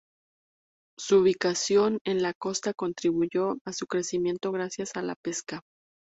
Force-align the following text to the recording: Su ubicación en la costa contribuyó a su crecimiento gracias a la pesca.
Su 0.97 1.19
ubicación 1.19 1.99
en 2.05 2.23
la 2.23 2.33
costa 2.33 2.73
contribuyó 2.73 3.59
a 3.67 3.71
su 3.71 3.85
crecimiento 3.85 4.51
gracias 4.51 4.95
a 4.95 5.03
la 5.03 5.13
pesca. 5.13 5.61